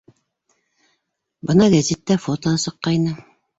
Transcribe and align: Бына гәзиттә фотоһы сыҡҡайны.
Бына 1.51 1.69
гәзиттә 1.75 2.19
фотоһы 2.27 2.65
сыҡҡайны. 2.67 3.17